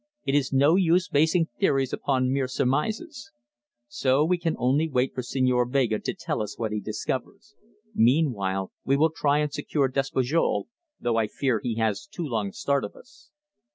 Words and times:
It 0.25 0.33
is 0.33 0.51
no 0.51 0.75
use 0.77 1.07
basing 1.07 1.49
theories 1.59 1.93
upon 1.93 2.33
mere 2.33 2.47
surmises. 2.47 3.31
So 3.87 4.25
we 4.25 4.39
can 4.39 4.55
only 4.57 4.89
wait 4.89 5.13
for 5.13 5.21
Señor 5.21 5.69
Vega 5.71 5.99
to 5.99 6.15
tell 6.15 6.41
us 6.41 6.57
what 6.57 6.71
he 6.71 6.79
discovers. 6.81 7.53
Meanwhile, 7.93 8.71
we 8.83 8.97
will 8.97 9.11
try 9.15 9.37
and 9.37 9.53
secure 9.53 9.87
Despujol 9.89 10.69
though 10.99 11.17
I 11.17 11.27
fear 11.27 11.59
he 11.59 11.75
has 11.75 12.07
too 12.07 12.25
long 12.25 12.47
a 12.47 12.53
start 12.53 12.83
of 12.83 12.95
us." 12.95 13.29